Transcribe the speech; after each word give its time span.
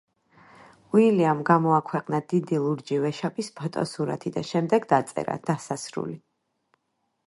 იულიამ 0.99 1.43
გამოაქვეყნა 1.49 2.21
დიდი 2.33 2.59
ლურჯი 2.65 2.99
ვეშაპის 3.05 3.53
ფოტოსურათი 3.61 4.35
და 4.39 4.47
შემდეგ 4.55 4.93
დაწერა 4.97 5.41
„დასასრული“. 5.49 6.21